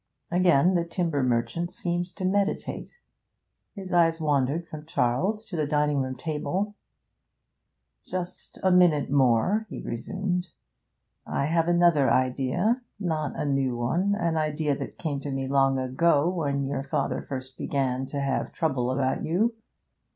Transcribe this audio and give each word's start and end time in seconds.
Again 0.31 0.73
the 0.73 0.83
timber 0.83 1.21
merchant 1.21 1.69
seemed 1.69 2.15
to 2.15 2.25
meditate; 2.25 2.97
his 3.75 3.93
eyes 3.93 4.19
wandered 4.19 4.67
from 4.67 4.87
Charles 4.87 5.43
to 5.43 5.55
the 5.55 5.67
dining 5.67 6.01
room 6.01 6.15
table. 6.15 6.73
'Just 8.03 8.57
a 8.63 8.71
minute 8.71 9.11
more,' 9.11 9.67
he 9.69 9.79
resumed; 9.79 10.47
'I 11.27 11.45
have 11.45 11.67
another 11.67 12.09
idea 12.09 12.81
not 12.99 13.37
a 13.39 13.45
new 13.45 13.77
one; 13.77 14.15
an 14.15 14.37
idea 14.37 14.75
that 14.75 14.97
came 14.97 15.19
to 15.19 15.29
me 15.29 15.47
long 15.47 15.77
ago, 15.77 16.27
when 16.27 16.63
your 16.65 16.81
father 16.81 17.21
first 17.21 17.55
began 17.55 18.07
to 18.07 18.21
have 18.21 18.51
trouble 18.51 18.89
about 18.89 19.23
you. 19.23 19.53